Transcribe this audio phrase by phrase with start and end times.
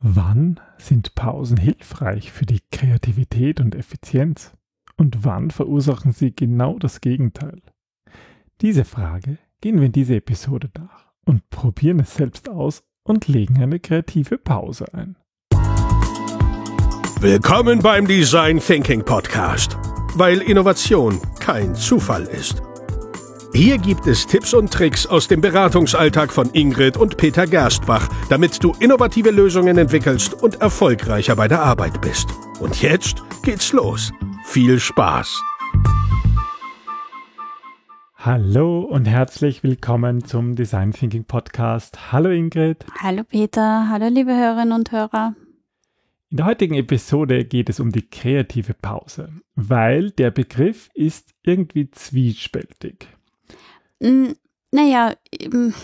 [0.00, 4.52] Wann sind Pausen hilfreich für die Kreativität und Effizienz?
[4.96, 7.60] Und wann verursachen sie genau das Gegenteil?
[8.60, 13.60] Diese Frage gehen wir in dieser Episode nach und probieren es selbst aus und legen
[13.60, 15.16] eine kreative Pause ein.
[17.20, 19.76] Willkommen beim Design Thinking Podcast,
[20.14, 22.62] weil Innovation kein Zufall ist.
[23.54, 28.62] Hier gibt es Tipps und Tricks aus dem Beratungsalltag von Ingrid und Peter Gerstbach, damit
[28.62, 32.28] du innovative Lösungen entwickelst und erfolgreicher bei der Arbeit bist.
[32.60, 34.12] Und jetzt geht's los.
[34.44, 35.42] Viel Spaß!
[38.14, 42.12] Hallo und herzlich willkommen zum Design Thinking Podcast.
[42.12, 42.84] Hallo Ingrid.
[43.00, 45.34] Hallo Peter, hallo liebe Hörerinnen und Hörer.
[46.30, 51.90] In der heutigen Episode geht es um die kreative Pause, weil der Begriff ist irgendwie
[51.90, 53.08] zwiespältig.
[54.00, 55.74] Naja, eben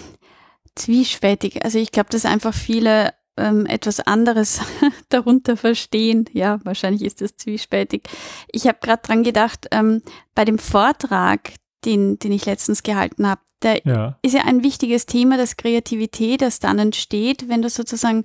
[0.74, 1.64] zwiespältig.
[1.64, 4.60] Also ich glaube, dass einfach viele ähm, etwas anderes
[5.08, 6.26] darunter verstehen.
[6.32, 8.08] Ja, wahrscheinlich ist das zwiespältig.
[8.52, 10.02] Ich habe gerade dran gedacht, ähm,
[10.34, 11.52] bei dem Vortrag,
[11.84, 14.18] den, den ich letztens gehalten habe, da ja.
[14.22, 18.22] ist ja ein wichtiges Thema, das Kreativität, das dann entsteht, wenn du sozusagen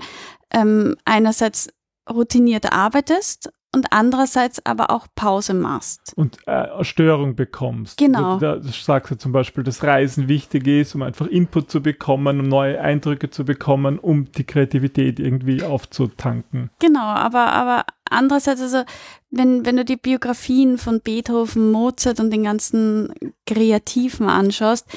[0.51, 1.69] ähm, einerseits
[2.09, 6.13] routiniert arbeitest und andererseits aber auch Pause machst.
[6.15, 7.97] Und äh, Störung bekommst.
[7.97, 8.39] Genau.
[8.39, 12.47] Da sagst du zum Beispiel, dass Reisen wichtig ist, um einfach Input zu bekommen, um
[12.47, 16.71] neue Eindrücke zu bekommen, um die Kreativität irgendwie aufzutanken.
[16.79, 18.83] Genau, aber, aber andererseits, also
[19.29, 23.13] wenn, wenn du die Biografien von Beethoven, Mozart und den ganzen
[23.45, 24.87] Kreativen anschaust,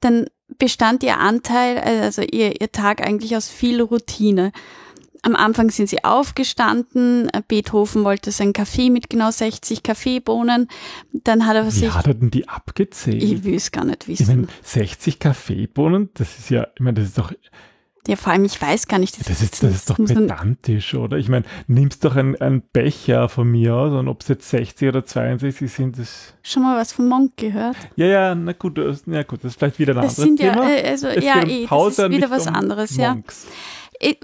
[0.00, 0.26] dann
[0.58, 4.52] bestand ihr Anteil, also ihr, ihr Tag eigentlich aus viel Routine.
[5.22, 7.30] Am Anfang sind sie aufgestanden.
[7.48, 10.68] Beethoven wollte sein Kaffee mit genau 60 Kaffeebohnen.
[11.12, 11.92] Dann hat er Wie sich.
[11.94, 13.22] hat er denn die abgezählt?
[13.22, 14.22] Ich will es gar nicht wissen.
[14.22, 17.32] Ich meine, 60 Kaffeebohnen, das ist ja, ich meine, das ist doch.
[18.06, 19.20] Ja, vor allem, ich weiß gar nicht.
[19.20, 21.18] Das, das ist, das ist doch pedantisch, oder?
[21.18, 24.88] Ich meine, nimmst doch einen, einen Becher von mir aus und ob es jetzt 60
[24.88, 26.32] oder 62 sind, das.
[26.42, 27.76] Schon mal was von Monk gehört?
[27.96, 30.36] Ja, ja, na gut, das, na gut, das ist vielleicht wieder ein das anderes sind
[30.38, 30.70] Thema.
[30.70, 33.44] Ja, äh, also, es ja, eh, das ist wieder was anderes, Monks.
[33.44, 33.52] ja.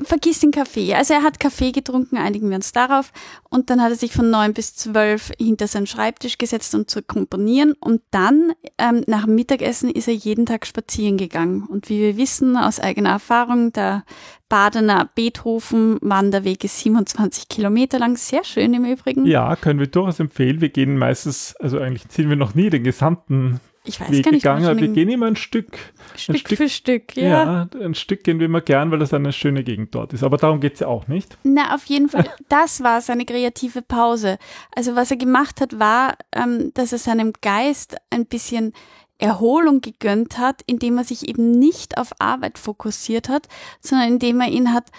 [0.03, 0.95] Vergiss den Kaffee.
[0.95, 3.13] Also er hat Kaffee getrunken, einigen wir uns darauf.
[3.51, 7.03] Und dann hat er sich von neun bis zwölf hinter seinen Schreibtisch gesetzt, um zu
[7.03, 7.75] komponieren.
[7.81, 11.65] Und dann, ähm, nach dem Mittagessen, ist er jeden Tag spazieren gegangen.
[11.65, 14.05] Und wie wir wissen aus eigener Erfahrung, der
[14.49, 18.17] Badener Beethoven-Wanderweg ist 27 Kilometer lang.
[18.17, 19.27] Sehr schön im Übrigen.
[19.27, 20.61] Ja, können wir durchaus empfehlen.
[20.61, 24.33] Wir gehen meistens, also eigentlich sind wir noch nie den gesamten ich weiß Weg gar
[24.33, 25.77] nicht, gegangen, wir gehen immer ein Stück.
[26.17, 27.69] Stück, ein Stück für Stück, ja.
[27.73, 27.81] ja.
[27.81, 30.23] ein Stück gehen wir immer gern, weil das eine schöne Gegend dort ist.
[30.23, 31.37] Aber darum geht es ja auch nicht.
[31.43, 34.39] Na, auf jeden Fall, das war seine kreative Pause.
[34.75, 38.73] Also was er gemacht hat, war, ähm, dass er seinem Geist ein bisschen
[39.19, 43.49] Erholung gegönnt hat, indem er sich eben nicht auf Arbeit fokussiert hat,
[43.81, 44.91] sondern indem er ihn hat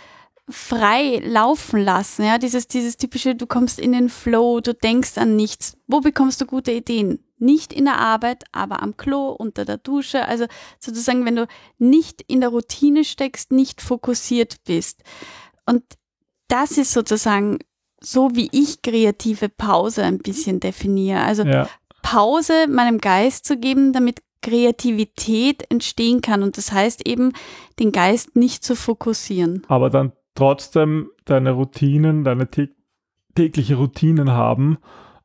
[0.48, 2.24] frei laufen lassen.
[2.24, 5.78] Ja, dieses, dieses typische, du kommst in den Flow, du denkst an nichts.
[5.88, 7.20] Wo bekommst du gute Ideen?
[7.38, 10.26] Nicht in der Arbeit, aber am Klo, unter der Dusche.
[10.26, 10.46] Also
[10.80, 11.48] sozusagen, wenn du
[11.78, 15.04] nicht in der Routine steckst, nicht fokussiert bist.
[15.66, 15.84] Und
[16.48, 17.60] das ist sozusagen
[18.00, 21.22] so, wie ich kreative Pause ein bisschen definiere.
[21.22, 21.68] Also Ja.
[22.02, 26.44] Pause meinem Geist zu geben, damit Kreativität entstehen kann.
[26.44, 27.34] Und das heißt eben,
[27.80, 29.64] den Geist nicht zu fokussieren.
[29.68, 32.70] Aber dann trotzdem deine Routinen, deine tä
[33.34, 34.78] tägliche Routinen haben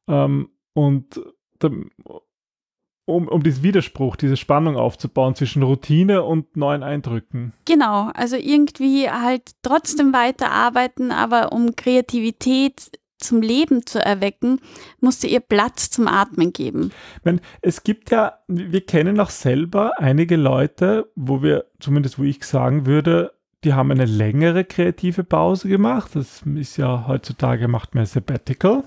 [0.08, 1.20] ähm, und
[1.64, 7.52] um, um diesen Widerspruch, diese Spannung aufzubauen zwischen Routine und neuen Eindrücken.
[7.64, 14.60] Genau, also irgendwie halt trotzdem weiterarbeiten, aber um Kreativität zum Leben zu erwecken,
[15.00, 16.90] musst du ihr Platz zum Atmen geben.
[17.22, 22.42] Meine, es gibt ja, wir kennen auch selber einige Leute, wo wir, zumindest wo ich
[22.44, 23.32] sagen würde,
[23.62, 26.12] die haben eine längere kreative Pause gemacht.
[26.14, 28.84] Das ist ja heutzutage macht man Sabbatical.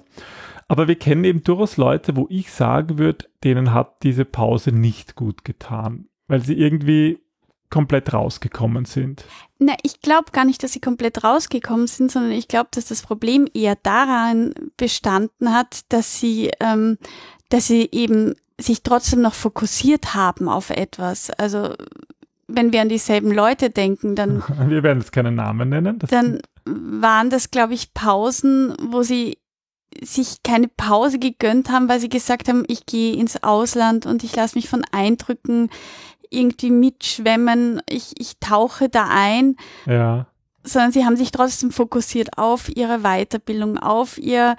[0.67, 5.15] Aber wir kennen eben durchaus Leute, wo ich sagen würde, denen hat diese Pause nicht
[5.15, 7.19] gut getan, weil sie irgendwie
[7.69, 9.25] komplett rausgekommen sind.
[9.57, 13.01] Na, ich glaube gar nicht, dass sie komplett rausgekommen sind, sondern ich glaube, dass das
[13.01, 16.99] Problem eher daran bestanden hat, dass sie, ähm,
[17.49, 21.31] dass sie eben sich trotzdem noch fokussiert haben auf etwas.
[21.31, 21.73] Also
[22.47, 25.97] wenn wir an dieselben Leute denken, dann Wir werden jetzt keinen Namen nennen.
[25.97, 29.37] Dann waren das, glaube ich, Pausen, wo sie
[30.01, 34.35] sich keine Pause gegönnt haben, weil sie gesagt haben, ich gehe ins Ausland und ich
[34.35, 35.69] lasse mich von Eindrücken
[36.29, 39.55] irgendwie mitschwemmen, ich, ich tauche da ein,
[39.85, 40.25] ja.
[40.63, 44.55] sondern sie haben sich trotzdem fokussiert auf ihre Weiterbildung, auf ihr,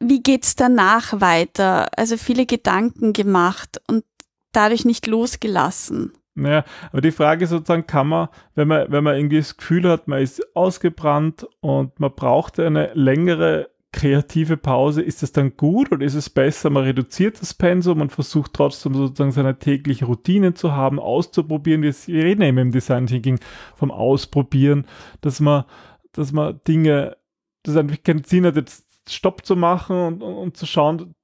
[0.00, 1.88] wie geht's danach weiter?
[1.96, 4.04] Also viele Gedanken gemacht und
[4.52, 6.12] dadurch nicht losgelassen.
[6.34, 9.88] Naja, aber die Frage ist sozusagen, kann man, wenn man, wenn man irgendwie das Gefühl
[9.88, 15.90] hat, man ist ausgebrannt und man braucht eine längere kreative Pause, ist das dann gut
[15.92, 20.54] oder ist es besser, man reduziert das Pensum und versucht trotzdem sozusagen seine tägliche Routine
[20.54, 21.82] zu haben, auszuprobieren.
[21.82, 23.40] Wir reden eben im Design Thinking
[23.74, 24.86] vom Ausprobieren,
[25.22, 25.64] dass man,
[26.12, 27.16] dass man Dinge,
[27.62, 31.14] das einfach keinen Sinn hat, jetzt Stopp zu machen und, und, und zu schauen,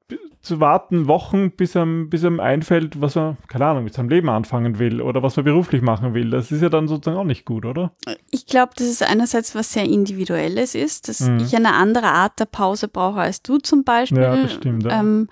[0.45, 4.29] zu warten, Wochen, bis einem, bis einem einfällt, was man, keine Ahnung, mit seinem Leben
[4.29, 6.31] anfangen will oder was man beruflich machen will.
[6.31, 7.93] Das ist ja dann sozusagen auch nicht gut, oder?
[8.31, 11.39] Ich glaube, dass es einerseits was sehr Individuelles ist, dass mhm.
[11.39, 14.23] ich eine andere Art der Pause brauche als du zum Beispiel.
[14.23, 14.85] Ja, das stimmt.
[14.85, 15.01] Ja.
[15.01, 15.29] Ähm,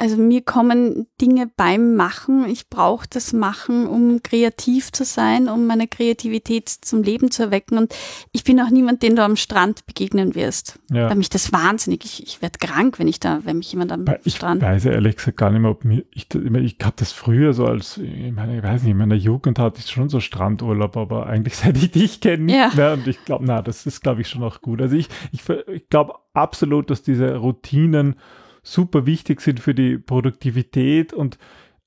[0.00, 2.46] also mir kommen Dinge beim Machen.
[2.48, 7.76] Ich brauche das Machen, um kreativ zu sein, um meine Kreativität zum Leben zu erwecken.
[7.76, 7.94] Und
[8.32, 10.78] ich bin auch niemand, den du am Strand begegnen wirst.
[10.90, 11.10] Ja.
[11.10, 12.06] Weil mich das wahnsinnig.
[12.06, 14.62] Ich, ich werde krank, wenn ich da, wenn mich jemand am ich Strand.
[14.62, 17.66] Ich weiß ehrlich gesagt gar nicht mehr, ob mir, ich, ich habe das früher so
[17.66, 21.26] als, ich meine, ich weiß nicht, in meiner Jugend hatte ich schon so Strandurlaub, aber
[21.26, 22.70] eigentlich seit ich dich kenne ja.
[22.74, 22.94] mehr.
[22.94, 24.80] Und ich glaube, na, das ist, glaube ich, schon auch gut.
[24.80, 28.16] Also ich, ich, ich glaube absolut, dass diese Routinen
[28.62, 31.38] super wichtig sind für die Produktivität und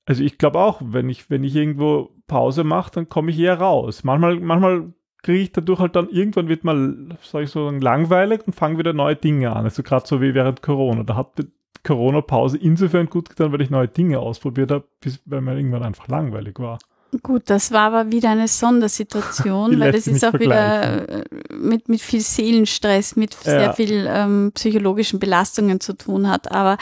[0.06, 3.58] also ich glaube auch, wenn ich, wenn ich irgendwo Pause mache, dann komme ich eher
[3.58, 4.04] raus.
[4.04, 4.92] Manchmal, manchmal
[5.22, 8.92] kriege ich dadurch halt dann, irgendwann wird mal, sage ich so, langweilig und fange wieder
[8.92, 9.64] neue Dinge an.
[9.64, 11.02] Also gerade so wie während Corona.
[11.04, 11.46] Da hat die
[11.84, 16.08] Corona-Pause insofern gut getan, weil ich neue Dinge ausprobiert habe, bis weil mir irgendwann einfach
[16.08, 16.78] langweilig war.
[17.22, 22.20] Gut, das war aber wieder eine Sondersituation, weil das ist auch wieder mit, mit viel
[22.20, 23.72] Seelenstress, mit sehr ja.
[23.72, 26.50] viel ähm, psychologischen Belastungen zu tun hat.
[26.50, 26.78] Aber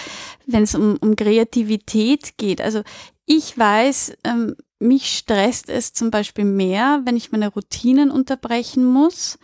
[0.47, 2.83] wenn es um, um Kreativität geht, also
[3.27, 9.39] ich weiß, ähm, mich stresst es zum Beispiel mehr, wenn ich meine Routinen unterbrechen muss,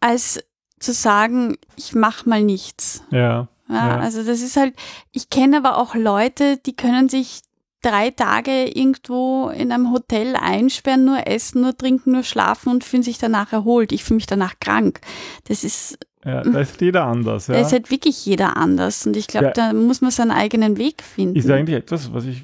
[0.00, 0.42] als
[0.78, 3.02] zu sagen, ich mache mal nichts.
[3.10, 3.48] Ja.
[3.68, 3.98] Ja, ja.
[3.98, 4.74] Also das ist halt,
[5.12, 7.42] ich kenne aber auch Leute, die können sich
[7.86, 13.02] drei Tage irgendwo in einem Hotel einsperren, nur essen, nur trinken, nur schlafen und fühlen
[13.02, 13.92] sich danach erholt.
[13.92, 15.00] Ich fühle mich danach krank.
[15.44, 15.98] Das ist.
[16.24, 17.46] Ja, da ist jeder anders.
[17.46, 17.54] Ja.
[17.54, 19.06] Da ist halt wirklich jeder anders.
[19.06, 19.52] Und ich glaube, ja.
[19.52, 21.36] da muss man seinen eigenen Weg finden.
[21.36, 22.42] Ist eigentlich etwas, was ich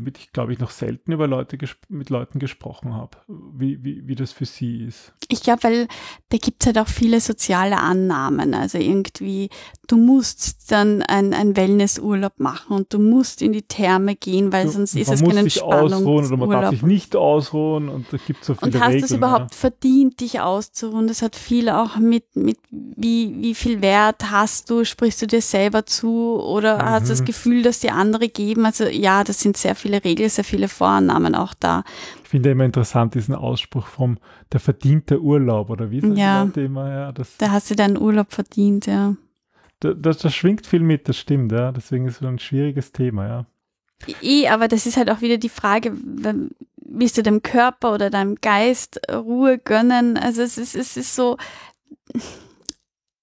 [0.00, 1.58] womit ich, glaube ich, noch selten über Leute
[1.88, 5.12] mit Leuten gesprochen habe, wie, wie, wie das für sie ist.
[5.28, 5.88] Ich glaube, weil
[6.30, 8.54] da gibt es halt auch viele soziale Annahmen.
[8.54, 9.50] Also irgendwie,
[9.86, 14.94] du musst dann ein, Wellnessurlaub machen und du musst in die Therme gehen, weil sonst
[14.94, 15.70] ist es keine Entspannung.
[15.70, 18.72] Man muss sich ausruhen oder man darf sich nicht ausruhen und da gibt so viele
[18.72, 19.56] Und hast du es überhaupt ja.
[19.56, 21.08] verdient, dich auszuruhen?
[21.08, 25.42] Das hat viel auch mit, mit wie, wie viel Wert hast du, sprichst du dir
[25.42, 26.82] selber zu oder mhm.
[26.82, 28.64] hast du das Gefühl, dass die andere geben?
[28.64, 31.84] Also ja, das sind sehr viele Regeln, sehr viele Vorannahmen auch da.
[32.22, 34.18] Ich finde immer interessant diesen Ausspruch vom
[34.52, 36.88] der verdiente Urlaub oder wie ist das ja, Thema?
[36.88, 39.16] Ja, das, da hast du deinen Urlaub verdient, ja.
[39.80, 41.72] Das, das, schwingt viel mit, das stimmt, ja.
[41.72, 43.46] Deswegen ist es ein schwieriges Thema, ja.
[44.22, 45.92] Eh, aber das ist halt auch wieder die Frage,
[46.76, 50.16] willst du dem Körper oder deinem Geist Ruhe gönnen?
[50.16, 51.36] Also es ist, es ist so,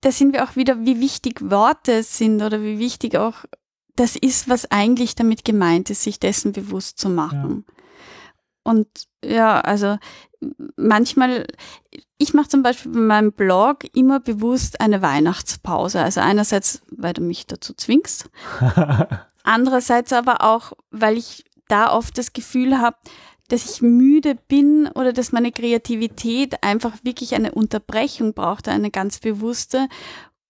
[0.02, 3.46] da sind wir auch wieder, wie wichtig Worte sind oder wie wichtig auch
[3.98, 7.66] das ist, was eigentlich damit gemeint ist, sich dessen bewusst zu machen.
[7.68, 7.74] Ja.
[8.64, 8.88] Und
[9.24, 9.98] ja, also
[10.76, 11.48] manchmal,
[12.18, 16.02] ich mache zum Beispiel bei meinem Blog immer bewusst eine Weihnachtspause.
[16.02, 18.30] Also einerseits, weil du mich dazu zwingst,
[19.44, 22.98] andererseits aber auch, weil ich da oft das Gefühl habe,
[23.48, 29.20] dass ich müde bin oder dass meine Kreativität einfach wirklich eine Unterbrechung braucht, eine ganz
[29.20, 29.88] bewusste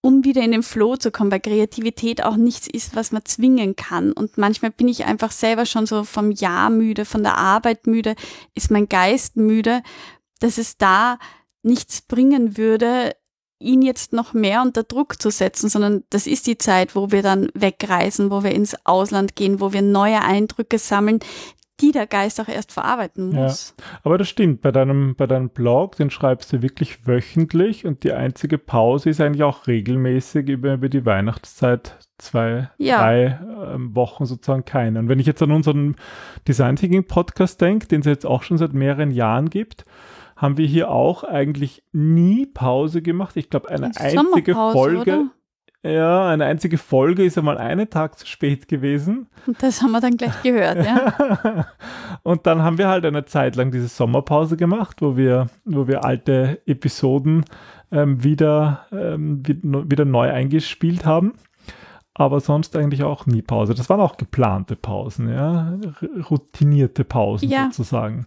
[0.00, 3.74] um wieder in den Flow zu kommen, weil Kreativität auch nichts ist, was man zwingen
[3.76, 4.12] kann.
[4.12, 8.14] Und manchmal bin ich einfach selber schon so vom Jahr müde, von der Arbeit müde,
[8.54, 9.82] ist mein Geist müde,
[10.40, 11.18] dass es da
[11.62, 13.14] nichts bringen würde,
[13.60, 17.22] ihn jetzt noch mehr unter Druck zu setzen, sondern das ist die Zeit, wo wir
[17.22, 21.18] dann wegreisen, wo wir ins Ausland gehen, wo wir neue Eindrücke sammeln,
[21.80, 23.74] die der Geist auch erst verarbeiten muss.
[23.78, 24.62] Ja, aber das stimmt.
[24.62, 29.20] Bei deinem, bei deinem Blog, den schreibst du wirklich wöchentlich und die einzige Pause ist
[29.20, 32.98] eigentlich auch regelmäßig über, über die Weihnachtszeit zwei, ja.
[32.98, 34.98] drei äh, Wochen sozusagen keine.
[34.98, 35.96] Und wenn ich jetzt an unseren
[36.46, 39.84] Design Thinking Podcast denke, den es jetzt auch schon seit mehreren Jahren gibt,
[40.36, 43.36] haben wir hier auch eigentlich nie Pause gemacht.
[43.36, 45.00] Ich glaube, eine einzige Folge.
[45.00, 45.30] Oder?
[45.88, 49.26] Ja, eine einzige Folge ist einmal einen Tag zu spät gewesen.
[49.46, 51.66] Und das haben wir dann gleich gehört, ja.
[52.22, 56.04] und dann haben wir halt eine Zeit lang diese Sommerpause gemacht, wo wir, wo wir
[56.04, 57.46] alte Episoden
[57.90, 61.34] ähm, wieder, ähm, wieder neu eingespielt haben.
[62.12, 63.74] Aber sonst eigentlich auch nie Pause.
[63.74, 65.78] Das waren auch geplante Pausen, ja.
[66.28, 67.66] Routinierte Pausen ja.
[67.66, 68.26] sozusagen.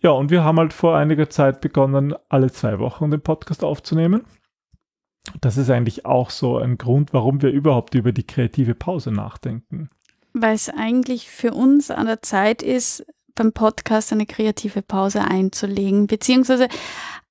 [0.00, 4.22] Ja, und wir haben halt vor einiger Zeit begonnen, alle zwei Wochen den Podcast aufzunehmen
[5.40, 9.88] das ist eigentlich auch so ein Grund, warum wir überhaupt über die kreative Pause nachdenken.
[10.32, 16.06] Weil es eigentlich für uns an der Zeit ist, beim Podcast eine kreative Pause einzulegen.
[16.06, 16.68] Beziehungsweise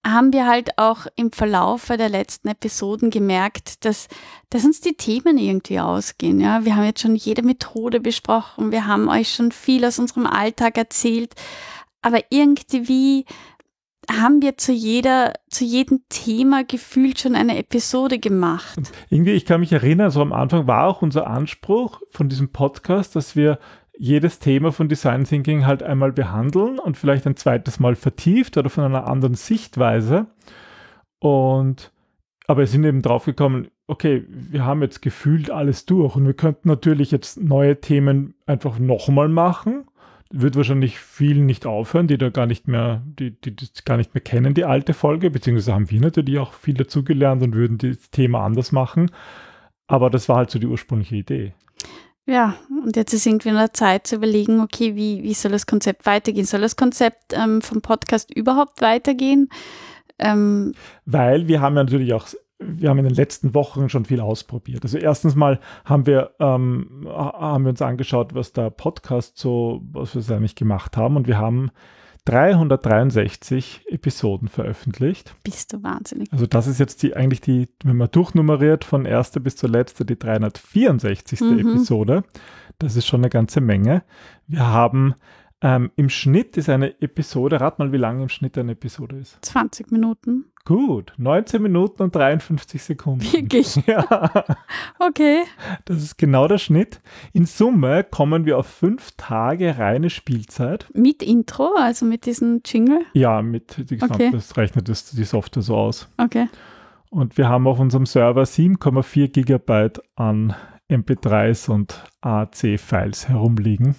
[0.06, 4.08] haben wir halt auch im Verlaufe der letzten Episoden gemerkt, dass,
[4.52, 6.40] dass uns die Themen irgendwie ausgehen.
[6.40, 8.72] Ja, wir haben jetzt schon jede Methode besprochen.
[8.72, 11.34] Wir haben euch schon viel aus unserem Alltag erzählt.
[12.04, 13.26] Aber irgendwie
[14.12, 18.80] haben wir zu jeder, zu jedem Thema gefühlt schon eine Episode gemacht.
[19.10, 23.16] Irgendwie, ich kann mich erinnern, so am Anfang war auch unser Anspruch von diesem Podcast,
[23.16, 23.60] dass wir
[23.98, 28.70] jedes Thema von Design Thinking halt einmal behandeln und vielleicht ein zweites Mal vertieft oder
[28.70, 30.28] von einer anderen Sichtweise.
[31.20, 31.92] Und
[32.48, 36.34] aber wir sind eben drauf gekommen, okay, wir haben jetzt gefühlt alles durch und wir
[36.34, 39.86] könnten natürlich jetzt neue Themen einfach nochmal machen
[40.42, 44.14] wird wahrscheinlich vielen nicht aufhören, die da gar nicht mehr, die, die das gar nicht
[44.14, 48.10] mehr kennen, die alte Folge, beziehungsweise haben wir natürlich auch viel dazugelernt und würden das
[48.12, 49.12] Thema anders machen.
[49.88, 51.54] Aber das war halt so die ursprüngliche Idee.
[52.28, 55.68] Ja, und jetzt ist irgendwie in der Zeit zu überlegen, okay, wie, wie soll das
[55.68, 56.46] Konzept weitergehen?
[56.46, 59.50] Soll das Konzept ähm, vom Podcast überhaupt weitergehen?
[60.18, 60.74] Ähm,
[61.06, 62.28] Weil wir haben ja natürlich auch
[62.60, 64.84] wir haben in den letzten Wochen schon viel ausprobiert.
[64.84, 70.16] Also erstens mal haben wir, ähm, haben wir uns angeschaut, was der Podcast so, was
[70.16, 71.72] wir eigentlich gemacht haben und wir haben
[72.26, 75.36] 363 Episoden veröffentlicht.
[75.44, 76.32] Bist du wahnsinnig.
[76.34, 80.06] Also das ist jetzt die eigentlich die, wenn man durchnummeriert von erster bis zur letzte,
[80.06, 81.42] die 364.
[81.42, 81.60] Mhm.
[81.60, 82.24] Episode.
[82.80, 84.04] Das ist schon eine ganze Menge.
[84.48, 85.14] Wir haben
[85.62, 89.38] ähm, im Schnitt ist eine Episode, rat mal, wie lange im Schnitt eine Episode ist.
[89.44, 90.46] 20 Minuten.
[90.66, 93.32] Gut, 19 Minuten und 53 Sekunden.
[93.32, 93.76] Wirklich?
[93.88, 94.32] Ja.
[94.98, 95.44] Okay.
[95.86, 97.02] Das ist genau der Schnitt.
[97.34, 100.88] In Summe kommen wir auf fünf Tage reine Spielzeit.
[100.94, 103.02] Mit Intro, also mit diesem Jingle?
[103.14, 104.32] Ja, mit okay.
[104.32, 106.10] das rechnet das, die Software so aus.
[106.18, 106.48] Okay.
[107.12, 110.56] Und wir haben auf unserem Server 7,4 Gigabyte an
[110.90, 113.96] MP3s und AC-Files herumliegen.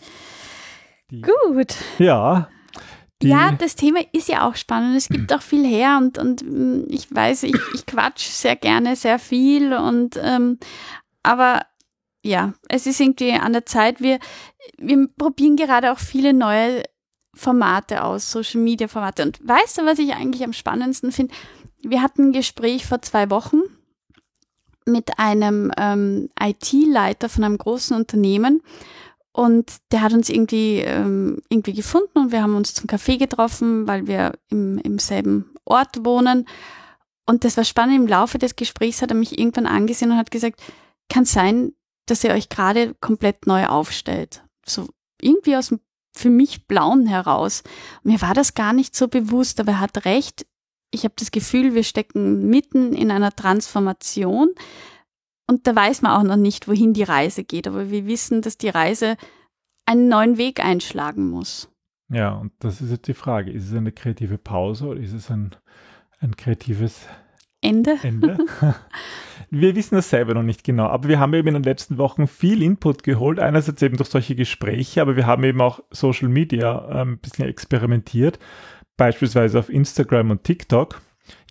[1.11, 1.75] Gut.
[1.99, 2.49] Ja,
[3.23, 4.97] ja, das Thema ist ja auch spannend.
[4.97, 8.95] Es gibt auch viel her und, und mm, ich weiß, ich, ich quatsch sehr gerne
[8.95, 10.59] sehr viel und ähm,
[11.23, 11.63] aber
[12.23, 14.01] ja, es ist irgendwie an der Zeit.
[14.01, 14.19] Wir,
[14.79, 16.83] wir probieren gerade auch viele neue
[17.35, 19.23] Formate aus, Social Media Formate.
[19.23, 21.35] Und weißt du, was ich eigentlich am spannendsten finde?
[21.83, 23.61] Wir hatten ein Gespräch vor zwei Wochen
[24.85, 28.63] mit einem ähm, IT-Leiter von einem großen Unternehmen
[29.37, 33.87] und der hat uns irgendwie, ähm, irgendwie gefunden und wir haben uns zum Café getroffen,
[33.87, 36.49] weil wir im, im selben Ort wohnen.
[37.26, 37.97] Und das war spannend.
[37.97, 40.62] Im Laufe des Gesprächs hat er mich irgendwann angesehen und hat gesagt,
[41.11, 41.75] kann sein,
[42.07, 44.43] dass ihr euch gerade komplett neu aufstellt.
[44.64, 44.88] So
[45.21, 45.81] irgendwie aus dem
[46.16, 47.62] für mich blauen heraus.
[48.05, 50.47] Mir war das gar nicht so bewusst, aber er hat recht.
[50.90, 54.49] Ich habe das Gefühl, wir stecken mitten in einer Transformation
[55.47, 58.59] und da weiß man auch noch nicht, wohin die Reise geht, aber wir wissen, dass
[58.59, 59.17] die Reise
[59.87, 61.71] einen neuen Weg einschlagen muss.
[62.09, 63.50] Ja, und das ist jetzt die Frage.
[63.50, 65.55] Ist es eine kreative Pause oder ist es ein,
[66.21, 67.07] ein kreatives
[67.61, 67.99] Ende?
[68.03, 68.38] Ende?
[69.50, 72.26] wir wissen das selber noch nicht genau, aber wir haben eben in den letzten Wochen
[72.26, 73.41] viel Input geholt.
[73.41, 77.49] Einerseits eben durch solche Gespräche, aber wir haben eben auch Social Media ähm, ein bisschen
[77.49, 78.38] experimentiert,
[78.97, 81.00] beispielsweise auf Instagram und TikTok.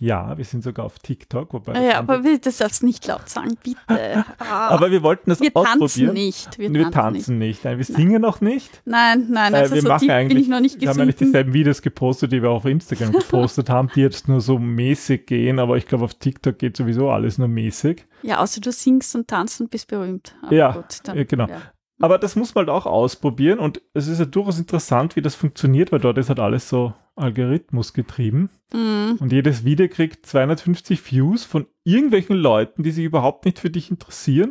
[0.00, 1.52] Ja, wir sind sogar auf TikTok.
[1.52, 4.24] Wobei ja, aber das darfst nicht laut sagen, bitte.
[4.38, 4.68] Ah.
[4.68, 6.14] aber wir wollten das wir ausprobieren.
[6.14, 6.58] Nicht.
[6.58, 7.48] Wir, wir tanzen nicht.
[7.48, 7.64] nicht.
[7.64, 8.82] Nein, wir singen noch nicht.
[8.84, 11.16] Nein, nein, also äh, wir so machen eigentlich, bin ich noch nicht Wir haben eigentlich
[11.16, 15.26] dieselben Videos gepostet, die wir auch auf Instagram gepostet haben, die jetzt nur so mäßig
[15.26, 18.06] gehen, aber ich glaube, auf TikTok geht sowieso alles nur mäßig.
[18.22, 20.34] Ja, außer du singst und tanzt und bist berühmt.
[20.42, 21.48] Aber ja, gut, dann, genau.
[21.48, 21.62] Ja.
[21.98, 25.34] Aber das muss man halt auch ausprobieren und es ist ja durchaus interessant, wie das
[25.34, 28.50] funktioniert, weil dort ist halt alles so Algorithmus getrieben.
[28.72, 29.16] Mhm.
[29.18, 33.90] Und jedes Video kriegt 250 Views von irgendwelchen Leuten, die sich überhaupt nicht für dich
[33.90, 34.50] interessieren.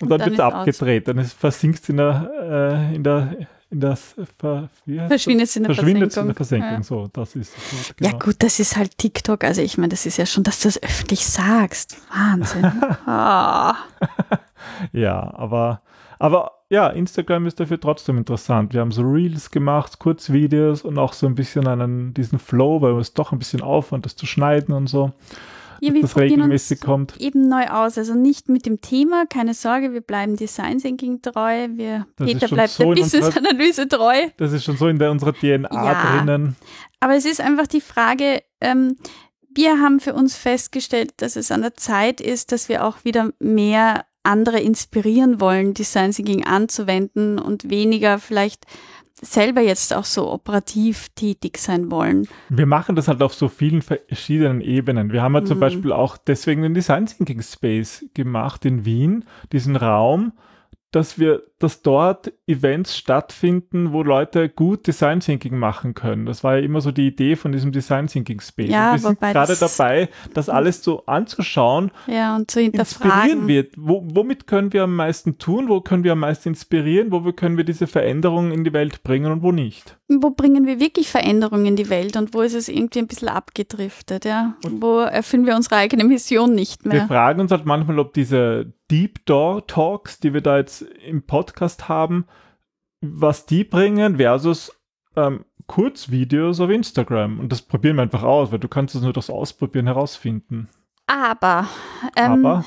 [0.00, 1.08] Und, und dann, dann wird es abgedreht.
[1.08, 1.14] Aus.
[1.14, 3.36] Dann versinkt in der, äh, in der,
[3.70, 4.68] in das Ver,
[5.08, 6.22] verschwindet in der verschwindet Versenkung.
[6.22, 6.70] In der Versenkung.
[6.70, 6.82] Ja.
[6.82, 7.54] So, das ist
[7.96, 8.10] genau.
[8.10, 9.44] Ja gut, das ist halt TikTok.
[9.44, 11.96] Also ich meine, das ist ja schon, dass du das öffentlich sagst.
[12.12, 12.70] Wahnsinn.
[13.06, 13.72] oh.
[14.92, 15.82] ja, aber,
[16.18, 18.72] aber ja, Instagram ist dafür trotzdem interessant.
[18.72, 22.98] Wir haben so Reels gemacht, Kurzvideos und auch so ein bisschen einen, diesen Flow, weil
[22.98, 25.12] es doch ein bisschen Aufwand, das zu schneiden und so.
[25.82, 27.20] Ja, wir das regelmäßig kommt.
[27.20, 27.98] Eben neu aus.
[27.98, 31.68] Also nicht mit dem Thema, keine Sorge, wir bleiben Design Thinking treu.
[31.74, 34.28] Wir, Peter bleibt so der Business-Analyse treu.
[34.38, 36.56] Das ist schon so in der, unserer DNA ja, drinnen.
[37.00, 38.96] Aber es ist einfach die Frage, ähm,
[39.54, 43.32] wir haben für uns festgestellt, dass es an der Zeit ist, dass wir auch wieder
[43.40, 48.66] mehr andere inspirieren wollen, Design Thinking anzuwenden und weniger vielleicht
[49.22, 52.26] selber jetzt auch so operativ tätig sein wollen.
[52.48, 55.12] Wir machen das halt auf so vielen verschiedenen Ebenen.
[55.12, 55.46] Wir haben ja mhm.
[55.46, 60.32] zum Beispiel auch deswegen den Design Thinking Space gemacht in Wien, diesen Raum,
[60.92, 66.26] dass wir, dass dort Events stattfinden, wo Leute gut Design Thinking machen können.
[66.26, 68.68] Das war ja immer so die Idee von diesem Design Thinking Space.
[68.70, 73.48] Ja, und wir sind gerade dabei, das alles so anzuschauen, Ja, und zu inspirieren hinterfragen.
[73.48, 73.74] wird.
[73.78, 75.68] Wo, womit können wir am meisten tun?
[75.68, 77.10] Wo können wir am meisten inspirieren?
[77.10, 79.96] Wo können wir diese Veränderungen in die Welt bringen und wo nicht?
[80.08, 83.28] Wo bringen wir wirklich Veränderungen in die Welt und wo ist es irgendwie ein bisschen
[83.28, 84.56] abgedriftet, ja?
[84.62, 87.06] wo erfüllen wir unsere eigene Mission nicht Wir mehr?
[87.06, 91.88] fragen uns halt manchmal, ob diese Deep Door Talks, die wir da jetzt im Podcast
[91.88, 92.26] haben,
[93.00, 94.70] was die bringen versus
[95.16, 97.40] ähm, Kurzvideos auf Instagram.
[97.40, 100.68] Und das probieren wir einfach aus, weil du kannst es nur durchs Ausprobieren herausfinden.
[101.06, 101.68] Aber,
[102.16, 102.66] ähm, Aber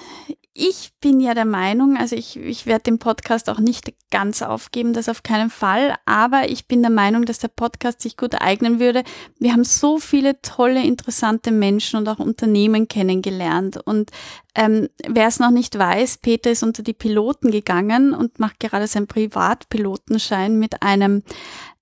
[0.57, 4.93] ich bin ja der Meinung, also ich, ich werde den Podcast auch nicht ganz aufgeben,
[4.93, 8.79] das auf keinen Fall, aber ich bin der Meinung, dass der Podcast sich gut eignen
[8.79, 9.03] würde.
[9.37, 13.77] Wir haben so viele tolle, interessante Menschen und auch Unternehmen kennengelernt.
[13.83, 14.11] Und
[14.55, 18.87] ähm, wer es noch nicht weiß, Peter ist unter die Piloten gegangen und macht gerade
[18.87, 21.23] seinen Privatpilotenschein mit einem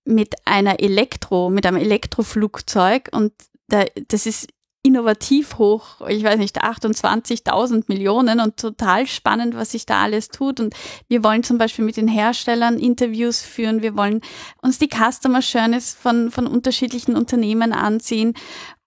[0.05, 3.31] mit einer Elektro, mit einem Elektroflugzeug und
[3.67, 4.47] da, das ist
[4.83, 10.59] innovativ hoch, ich weiß nicht, 28.000 Millionen und total spannend, was sich da alles tut.
[10.59, 10.75] Und
[11.07, 13.81] wir wollen zum Beispiel mit den Herstellern Interviews führen.
[13.81, 14.21] Wir wollen
[14.61, 18.33] uns die Customer Journeys von, von unterschiedlichen Unternehmen ansehen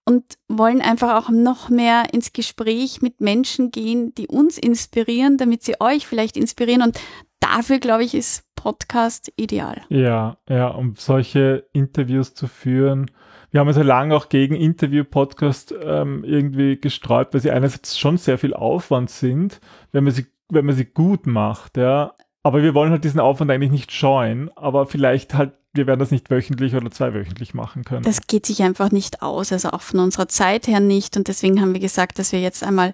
[0.05, 5.63] und wollen einfach auch noch mehr ins Gespräch mit Menschen gehen, die uns inspirieren, damit
[5.63, 6.83] sie euch vielleicht inspirieren.
[6.83, 6.97] Und
[7.41, 9.81] dafür, glaube ich, ist Podcast ideal.
[9.87, 13.09] ja, ja, um solche Interviews zu führen.
[13.49, 18.17] Wir haben uns ja lange auch gegen Interview-Podcast ähm, irgendwie gesträubt, weil sie einerseits schon
[18.17, 19.61] sehr viel Aufwand sind,
[19.93, 22.13] wenn man sie, wenn man sie gut macht, ja.
[22.43, 26.11] Aber wir wollen halt diesen Aufwand eigentlich nicht scheuen, aber vielleicht halt, wir werden das
[26.11, 28.03] nicht wöchentlich oder zweiwöchentlich machen können.
[28.03, 31.15] Das geht sich einfach nicht aus, also auch von unserer Zeit her nicht.
[31.15, 32.91] Und deswegen haben wir gesagt, dass wir jetzt einmal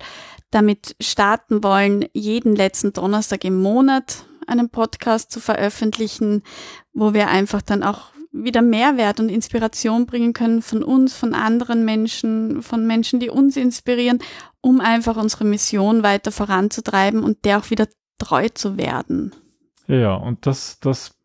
[0.51, 6.43] damit starten wollen, jeden letzten Donnerstag im Monat einen Podcast zu veröffentlichen,
[6.93, 11.85] wo wir einfach dann auch wieder Mehrwert und Inspiration bringen können von uns, von anderen
[11.85, 14.19] Menschen, von Menschen, die uns inspirieren,
[14.59, 19.33] um einfach unsere Mission weiter voranzutreiben und der auch wieder treu zu werden.
[19.87, 21.15] Ja, und das, das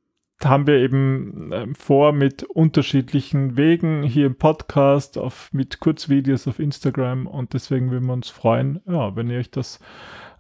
[0.45, 6.59] haben wir eben ähm, vor mit unterschiedlichen Wegen hier im Podcast, auf, mit Kurzvideos auf
[6.59, 9.81] Instagram und deswegen würden wir uns freuen, ja, wenn ihr euch das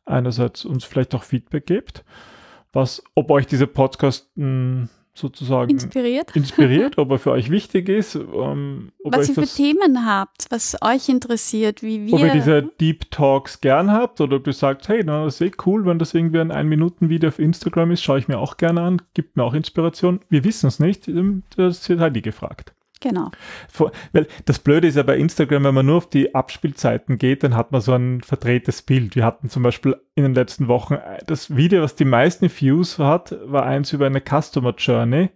[0.05, 2.05] einerseits uns vielleicht auch Feedback gebt,
[2.73, 6.35] was, ob euch dieser Podcast mh, sozusagen Inspiriert?
[6.37, 10.77] inspiriert, ob er für euch wichtig ist, ähm, was ihr für das Themen habt, was
[10.81, 12.15] euch interessiert, wie wir.
[12.15, 15.47] ob ihr diese Deep Talks gern habt oder ob ihr sagt, hey, na, das ist
[15.47, 18.83] eh cool, wenn das irgendwie ein Ein-Minuten-Video auf Instagram ist, schaue ich mir auch gerne
[18.83, 20.21] an, gibt mir auch Inspiration.
[20.29, 22.73] Wir wissen es nicht, ähm, das wird Heidi gefragt.
[23.01, 23.31] Genau.
[24.13, 27.57] Weil das Blöde ist ja bei Instagram, wenn man nur auf die Abspielzeiten geht, dann
[27.57, 29.17] hat man so ein verdrehtes Bild.
[29.17, 32.99] Wir hatten zum Beispiel in den letzten Wochen äh, das Video, was die meisten Views
[32.99, 35.31] hat, war eins über eine Customer Journey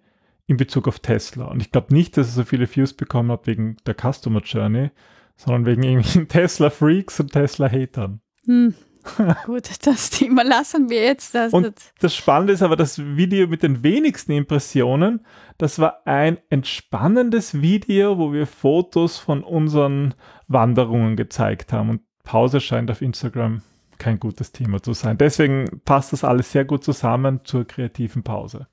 [0.47, 1.47] in Bezug auf Tesla.
[1.47, 4.91] Und ich glaube nicht, dass es so viele Views bekommen hat wegen der Customer Journey,
[5.37, 8.21] sondern wegen irgendwelchen Tesla-Freaks und Tesla-Hatern.
[8.47, 8.75] Hm.
[9.47, 11.35] Gut, das Thema lassen wir jetzt.
[11.35, 15.25] Das Und das Spannende ist aber, das Video mit den wenigsten Impressionen,
[15.59, 20.15] das war ein entspannendes Video, wo wir Fotos von unseren
[20.49, 21.91] Wanderungen gezeigt haben.
[21.91, 23.63] Und Pause scheint auf Instagram
[23.99, 25.19] kein gutes Thema zu sein.
[25.19, 28.67] Deswegen passt das alles sehr gut zusammen zur kreativen Pause.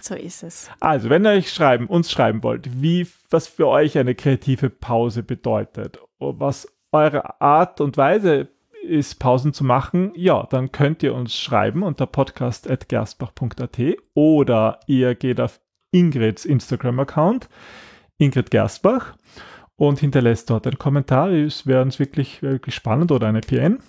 [0.00, 0.70] so ist es.
[0.80, 5.22] Also, wenn ihr euch schreiben, uns schreiben wollt, wie, was für euch eine kreative Pause
[5.22, 8.48] bedeutet, was eure Art und Weise
[8.84, 13.78] ist, Pausen zu machen, ja, dann könnt ihr uns schreiben unter podcast.gerstbach.at
[14.14, 17.48] oder ihr geht auf Ingrids Instagram-Account,
[18.18, 19.16] Ingrid Gerstbach,
[19.76, 21.30] und hinterlässt dort einen Kommentar.
[21.30, 23.80] Es wäre uns wirklich, wirklich spannend oder eine PN.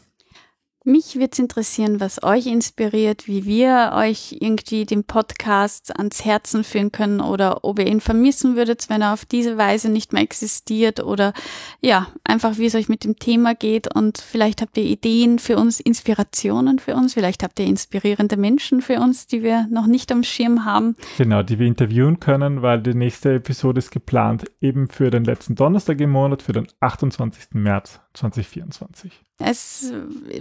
[0.87, 6.63] Mich würde es interessieren, was euch inspiriert, wie wir euch irgendwie den Podcast ans Herzen
[6.63, 10.21] führen können oder ob ihr ihn vermissen würdet, wenn er auf diese Weise nicht mehr
[10.21, 11.33] existiert oder
[11.81, 15.57] ja, einfach wie es euch mit dem Thema geht und vielleicht habt ihr Ideen für
[15.57, 20.11] uns, Inspirationen für uns, vielleicht habt ihr inspirierende Menschen für uns, die wir noch nicht
[20.11, 20.95] am Schirm haben.
[21.17, 25.55] Genau, die wir interviewen können, weil die nächste Episode ist geplant eben für den letzten
[25.55, 27.53] Donnerstag im Monat, für den 28.
[27.53, 29.25] März 2024.
[29.37, 29.91] Es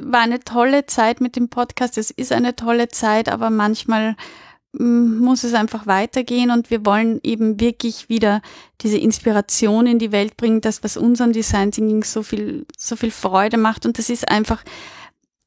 [0.00, 1.98] war eine tolle Zeit mit dem Podcast.
[1.98, 4.14] Es ist eine tolle Zeit, aber manchmal
[4.72, 8.40] mm, muss es einfach weitergehen und wir wollen eben wirklich wieder
[8.82, 13.10] diese Inspiration in die Welt bringen, das, was unseren Design Thinking so viel, so viel
[13.10, 13.84] Freude macht.
[13.84, 14.62] Und das ist einfach,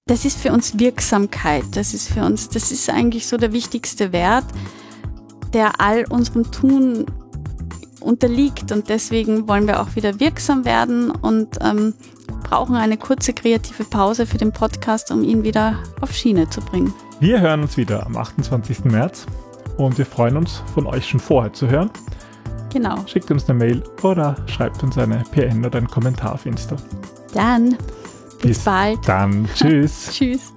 [0.08, 1.64] das ist für uns Wirksamkeit.
[1.72, 4.46] Das ist für uns, das ist eigentlich so der wichtigste Wert,
[5.54, 7.06] der all unserem Tun
[8.02, 8.74] unterliegt.
[8.74, 11.94] Und deswegen wollen wir auch wieder wirksam werden und ähm,
[12.50, 16.94] brauchen eine kurze kreative Pause für den Podcast, um ihn wieder auf Schiene zu bringen.
[17.20, 18.86] Wir hören uns wieder am 28.
[18.86, 19.26] März
[19.78, 21.90] und wir freuen uns, von euch schon vorher zu hören.
[22.72, 22.96] Genau.
[23.08, 26.76] Schickt uns eine Mail oder schreibt uns eine PN oder einen Kommentar auf Insta.
[27.34, 27.78] Dann
[28.40, 29.00] bis, Bis bald.
[29.08, 30.10] Dann tschüss.
[30.12, 30.54] Tschüss.